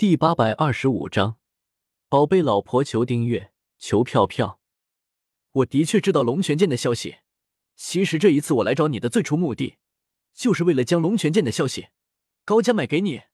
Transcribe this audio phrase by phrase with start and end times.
[0.00, 1.36] 第八百二十五章，
[2.08, 4.58] 宝贝老婆求订阅求票票。
[5.52, 7.18] 我的确知道龙泉剑的消息。
[7.76, 9.76] 其实这一次我来找你的最初目的，
[10.32, 11.88] 就是为了将龙泉剑的消息
[12.46, 13.24] 高价卖给你。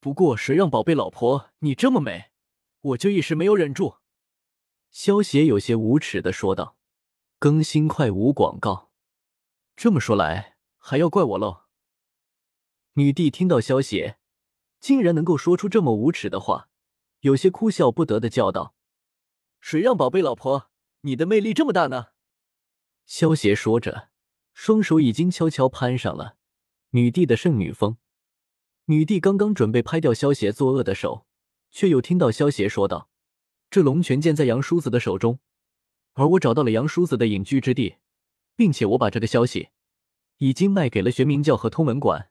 [0.00, 2.32] 不过谁让宝贝老婆你这么美，
[2.80, 3.98] 我就一时没有忍住。
[4.90, 6.76] 萧邪有些无耻的说道
[7.38, 8.90] ：“更新快无广告。”
[9.78, 11.66] 这么说来，还要怪我喽。
[12.94, 14.17] 女帝听到萧邪
[14.80, 16.68] 竟然能够说出这么无耻的话，
[17.20, 18.74] 有些哭笑不得的叫道
[19.60, 20.70] ：“谁让宝贝老婆
[21.00, 22.08] 你的魅力这么大呢？”
[23.06, 24.10] 萧邪说着，
[24.52, 26.36] 双手已经悄悄攀上了
[26.90, 27.96] 女帝的圣女峰。
[28.86, 31.26] 女帝刚刚准备拍掉萧邪作恶的手，
[31.70, 33.10] 却又听到萧邪说道
[33.70, 35.40] ：“这龙泉剑在杨叔子的手中，
[36.14, 37.96] 而我找到了杨叔子的隐居之地，
[38.56, 39.68] 并且我把这个消息
[40.38, 42.30] 已经卖给了玄冥教和通文馆。”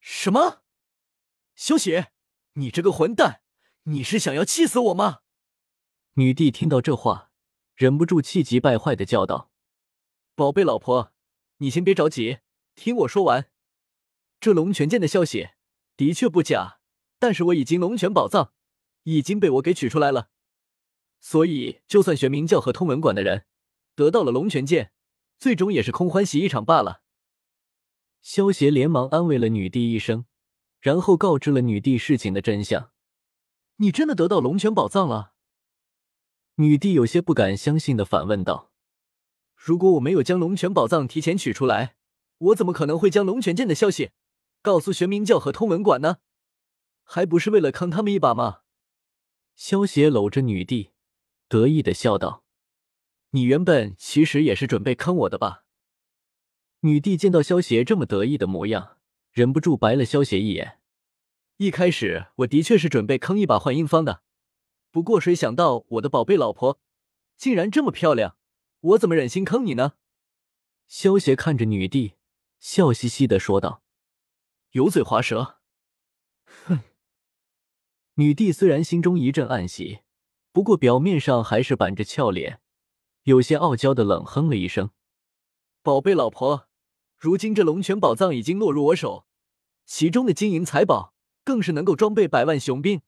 [0.00, 0.62] 什么？
[1.58, 2.12] 萧邪，
[2.52, 3.40] 你这个混蛋，
[3.82, 5.22] 你是想要气死我吗？
[6.12, 7.32] 女帝听到这话。
[7.74, 9.50] 忍不住气急败坏的叫道
[10.36, 11.12] ：“宝贝老婆，
[11.56, 12.38] 你先别着急，
[12.76, 13.50] 听我说完。
[14.38, 15.50] 这龙泉剑的消息
[15.96, 16.78] 的确不假，
[17.18, 18.52] 但是我已经龙泉宝藏
[19.02, 20.30] 已经被我给取出来了，
[21.18, 23.46] 所以就算玄冥教和通文馆的人
[23.96, 24.92] 得到了龙泉剑，
[25.40, 27.02] 最终也是空欢喜一场罢了。”
[28.22, 30.26] 萧邪连忙安慰了女帝一声，
[30.80, 32.92] 然后告知了女帝事情的真相
[33.76, 35.34] ：“你真的得到龙泉宝藏了？”
[36.56, 38.72] 女帝有些不敢相信的反问道
[39.54, 41.96] ：“如果我没有将龙泉宝藏提前取出来，
[42.38, 44.10] 我怎么可能会将龙泉剑的消息
[44.62, 46.18] 告诉玄冥教和通文馆呢？
[47.02, 48.60] 还不是为了坑他们一把吗？”
[49.54, 50.92] 萧邪搂着女帝，
[51.48, 52.44] 得意的笑道
[53.30, 55.64] ：“你原本其实也是准备坑我的吧？”
[56.82, 58.97] 女帝见到萧邪这么得意的模样，
[59.38, 60.80] 忍不住白了萧邪一眼。
[61.58, 64.24] 一开始我的确是准备坑一把幻音方的。
[64.90, 66.80] 不过，谁想到我的宝贝老婆
[67.36, 68.36] 竟然这么漂亮，
[68.80, 69.92] 我怎么忍心坑你呢？
[70.88, 72.14] 萧邪看着女帝，
[72.58, 73.84] 笑嘻嘻的说道
[74.72, 75.60] ：“油嘴滑舌。”
[76.66, 76.80] 哼！
[78.14, 80.00] 女帝虽然心中一阵暗喜，
[80.50, 82.60] 不过表面上还是板着俏脸，
[83.22, 84.90] 有些傲娇的冷哼了一声
[85.84, 86.66] ：“宝贝老婆，
[87.16, 89.26] 如今这龙泉宝藏已经落入我手，
[89.88, 93.00] 其中的金银财宝更是能够装备百万雄兵。”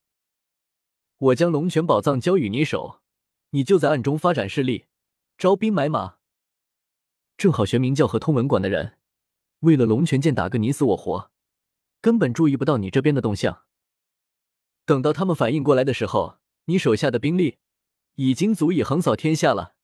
[1.18, 3.02] 我将龙泉宝藏交与你手，
[3.50, 4.86] 你就在暗中发展势力，
[5.36, 6.16] 招兵买马。
[7.36, 8.98] 正好玄冥教和通文馆的人
[9.60, 11.30] 为了龙泉剑打个你死我活，
[12.00, 13.64] 根本注意不到你这边的动向。
[14.86, 17.58] 等到他们反应过来的时候，你手下的兵力
[18.14, 19.74] 已经足以横扫天下了。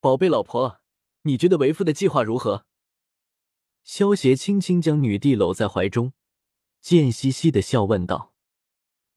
[0.00, 0.80] 宝贝老婆，
[1.22, 2.65] 你觉得为父的计划如何？
[3.86, 6.12] 萧邪轻轻将女帝搂在怀中，
[6.80, 8.34] 贱兮兮的笑问道。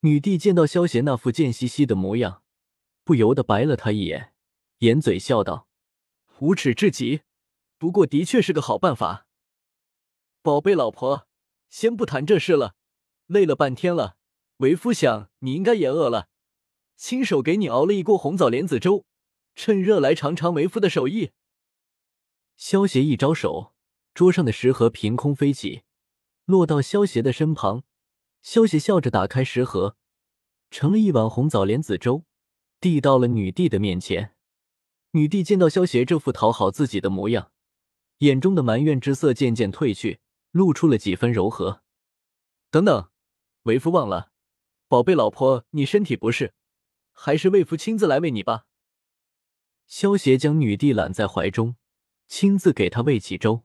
[0.02, 2.44] 女帝见到萧邪那副贱兮兮的模样，
[3.04, 4.36] 不由得白了他一眼，
[4.78, 5.68] 掩嘴笑道
[6.42, 7.22] ：“无耻至极，
[7.80, 9.26] 不过的确是个好办法。”
[10.44, 11.28] 宝贝老婆，
[11.72, 12.76] 先不谈这事了，
[13.26, 14.18] 累了半天了，
[14.58, 16.30] 为夫想你应该也饿了，
[16.96, 19.08] 亲手给你熬了一锅红枣莲子粥，
[19.56, 21.32] 趁热来尝尝为夫的手艺。
[22.56, 23.74] 萧邪一招手，
[24.20, 25.84] 桌上的食盒凭空飞起，
[26.44, 27.86] 落到萧邪的身旁。
[28.42, 29.96] 萧邪笑着打开食盒，
[30.70, 32.26] 盛了一碗红枣莲子粥，
[32.82, 34.36] 递到了女帝的面前。
[35.12, 37.54] 女帝见到萧邪这副讨好自己的模样，
[38.18, 40.20] 眼中的埋怨之色渐渐褪去，
[40.52, 41.82] 露出了几分柔和。
[42.70, 43.10] 等等，
[43.64, 44.34] 为夫忘了，
[44.90, 46.54] 宝贝老婆，你身体不适，
[47.14, 48.66] 还是为夫亲自来喂你吧。
[49.88, 51.78] 萧邪将女帝揽在怀中，
[52.28, 53.64] 亲自给她喂起粥。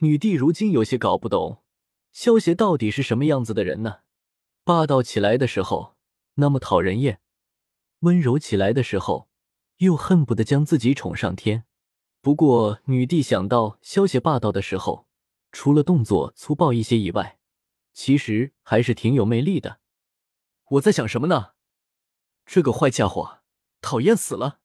[0.00, 1.64] 女帝如今有些搞不懂。
[2.12, 4.00] 萧邪到底是什么样子的人呢？
[4.62, 5.96] 霸道起来的时候
[6.34, 7.20] 那么讨人厌，
[8.00, 9.28] 温柔起来的时候
[9.78, 11.64] 又恨不得将自己宠上天。
[12.20, 15.08] 不过女帝想到萧邪霸道的时候，
[15.50, 17.40] 除了动作粗暴一些以外，
[17.92, 19.80] 其实还是挺有魅力的。
[20.70, 21.54] 我在想什么呢？
[22.46, 23.40] 这个坏家伙，
[23.80, 24.60] 讨厌死了！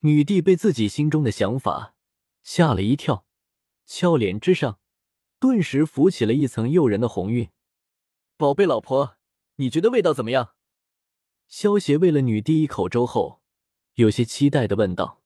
[0.00, 1.94] 女帝被自己心中的想法
[2.42, 3.26] 吓了一跳，
[3.92, 4.78] 俏脸之上。
[5.40, 7.50] 顿时浮起了一层诱人的红晕，
[8.36, 9.16] 宝贝老婆，
[9.56, 10.54] 你觉得味道怎么样？
[11.48, 13.42] 萧邪喂了女帝一口粥后，
[13.94, 15.22] 有些期待的问道：“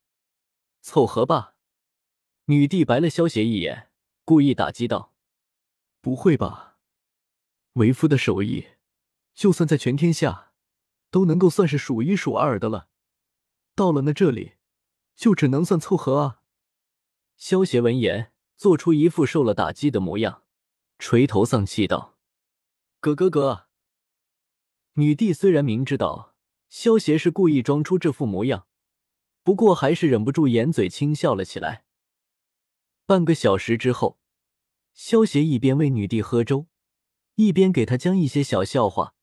[0.81, 1.57] 凑合吧。”
[2.47, 3.91] 女帝白了萧邪一眼，
[4.25, 5.13] 故意打击道
[6.01, 6.79] ：“不会吧？
[7.75, 8.69] 为夫的手艺，
[9.35, 10.53] 就算在全天下，
[11.11, 12.89] 都能够算是数一数二的了。
[13.75, 14.55] 到了那这里，
[15.17, 16.41] 就只能算凑合啊。”
[17.37, 18.31] 萧邪闻言。
[18.57, 20.43] 做出一副受了打击的模样，
[20.99, 22.17] 垂头丧气道
[23.01, 23.67] ：“哥哥哥。
[24.95, 26.35] 女帝虽然明知道
[26.69, 28.67] 萧协是故意装出这副模样，
[29.43, 31.85] 不过还是忍不住掩嘴轻笑了起来。
[33.07, 34.19] 半个小时之后，
[34.93, 36.67] 萧协一边喂女帝喝粥，
[37.35, 39.15] 一边给她讲一些小笑话。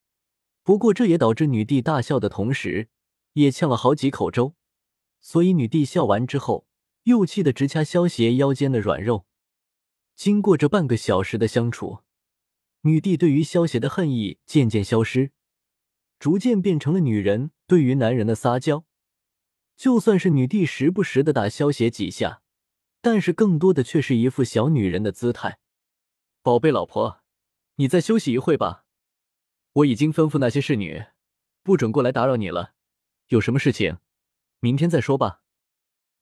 [0.64, 2.90] 不过这也导致女帝大笑的同时，
[3.34, 4.56] 也呛了好几口粥。
[5.20, 6.68] 所以女帝笑完之后，
[7.04, 9.26] 又气得直掐萧邪腰间的软肉。
[10.16, 12.00] 经过这半个小时的相处，
[12.82, 15.32] 女帝对于萧邪的恨意渐渐消失，
[16.20, 18.86] 逐渐变成了女人对于男人的撒娇。
[19.76, 22.44] 就算是女帝时不时的打萧邪几下，
[23.02, 25.58] 但是更多的却是一副小女人的姿态。
[26.44, 27.22] 宝贝老婆，
[27.78, 28.86] 你再休息一会吧，
[29.74, 31.06] 我已经吩咐那些侍女，
[31.64, 32.76] 不准过来打扰你了。
[33.30, 33.98] 有什么事情？
[34.60, 35.41] 明天再说吧。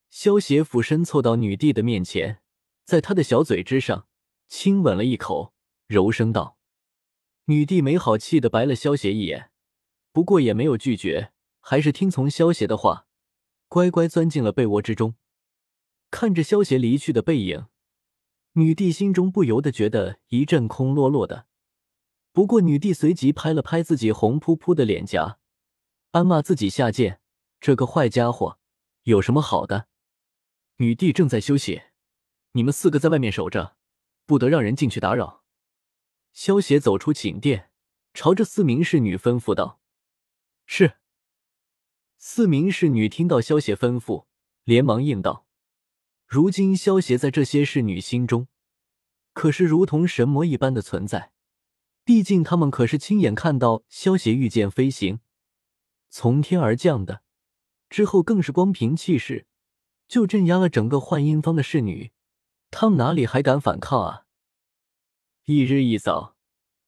[0.09, 2.41] 萧协俯身凑到女帝的面前，
[2.83, 4.07] 在她的小嘴之上
[4.47, 5.53] 亲吻了一口，
[5.87, 6.57] 柔声道
[7.45, 9.51] ：“女帝没好气的白了萧协一眼，
[10.11, 13.05] 不过也没有拒绝，还是听从萧协的话，
[13.67, 15.15] 乖乖钻进了被窝之中。
[16.09, 17.67] 看着萧协离去的背影，
[18.53, 21.45] 女帝心中不由得觉得一阵空落落的。
[22.33, 25.37] 不过女帝随即拍了拍自己红扑扑的脸颊，
[26.11, 27.21] 暗骂自己下贱。”
[27.61, 28.57] 这个坏家伙
[29.03, 29.87] 有什么好的？
[30.81, 31.81] 女帝正在休息，
[32.53, 33.75] 你们四个在外面守着，
[34.25, 35.43] 不得让人进去打扰。
[36.31, 37.69] 萧协走出寝殿，
[38.13, 39.81] 朝着四名侍女吩咐道
[40.65, 40.93] ：“是。”
[42.17, 44.27] 四名侍女听到萧协吩咐，
[44.63, 45.45] 连忙应道
[46.25, 48.47] ：“如今萧协在这些侍女心中
[49.33, 51.33] 可是如同神魔一般的存在，
[52.05, 55.19] 毕竟他们可是亲眼看到萧协御剑飞行，
[56.09, 57.21] 从天而降的。”
[57.89, 59.47] 之后更是光凭气势
[60.09, 62.11] 就镇压了整个幻音坊的侍女，
[62.71, 64.25] 他们哪里还敢反抗啊？
[65.45, 66.35] 一日一早，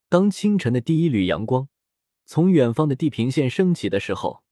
[0.09, 1.69] 当清晨的第一缕阳光
[2.25, 4.43] 从远方的地平线升起的时候，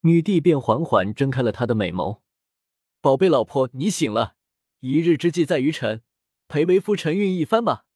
[0.00, 2.20] 女帝便缓缓睁开了她的美眸。
[3.00, 4.34] 宝贝老婆，你醒了，
[4.80, 6.02] 一日之计在于晨，
[6.48, 7.86] 陪为夫晨运一番吧。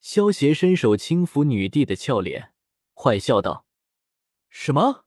[0.00, 2.54] 萧协伸手轻抚女帝的俏脸，
[2.94, 3.66] 坏笑道
[4.48, 5.04] ：“什么？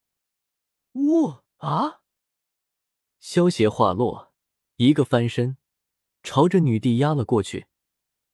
[0.93, 2.01] 呜啊！”
[3.19, 4.34] 萧协话落，
[4.77, 5.55] 一个翻身，
[6.21, 7.67] 朝着女帝压了过去，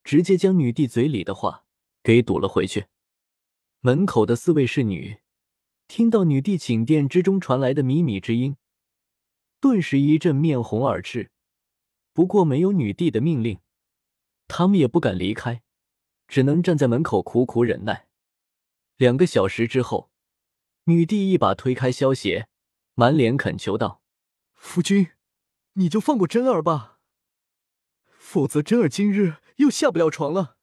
[0.04, 1.66] 直接将女帝嘴里的话
[2.02, 2.88] 给堵了回去。
[3.82, 5.20] 门口的四位侍女
[5.88, 8.58] 听到女帝寝殿之中传来的靡靡之音，
[9.60, 11.30] 顿时一阵面红耳赤。
[12.12, 13.60] 不过没有女帝的命令，
[14.48, 15.62] 他们也不敢离开，
[16.28, 18.08] 只能站在门口苦苦忍耐。
[18.98, 20.10] 两个小时之后，
[20.86, 22.48] 女帝一把推开萧协，
[22.96, 24.02] 满脸恳求道。
[24.56, 25.08] 夫君，
[25.74, 26.98] 你就放过真儿吧，
[28.18, 30.58] 否则真儿今日又下不了床了。